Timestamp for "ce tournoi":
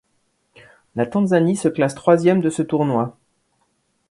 2.49-3.19